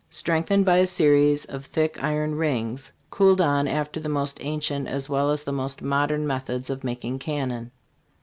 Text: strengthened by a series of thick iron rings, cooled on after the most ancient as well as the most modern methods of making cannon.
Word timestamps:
strengthened 0.09 0.65
by 0.65 0.77
a 0.77 0.87
series 0.87 1.45
of 1.45 1.63
thick 1.65 2.03
iron 2.03 2.33
rings, 2.33 2.91
cooled 3.11 3.39
on 3.39 3.67
after 3.67 3.99
the 3.99 4.09
most 4.09 4.39
ancient 4.41 4.87
as 4.87 5.07
well 5.07 5.29
as 5.29 5.43
the 5.43 5.51
most 5.53 5.79
modern 5.79 6.25
methods 6.25 6.71
of 6.71 6.83
making 6.83 7.19
cannon. 7.19 7.69